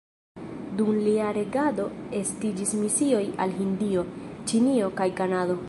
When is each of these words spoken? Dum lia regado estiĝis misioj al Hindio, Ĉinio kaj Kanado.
Dum 0.79 0.87
lia 1.07 1.27
regado 1.37 1.85
estiĝis 2.21 2.73
misioj 2.85 3.21
al 3.45 3.55
Hindio, 3.61 4.07
Ĉinio 4.53 4.93
kaj 5.03 5.11
Kanado. 5.21 5.59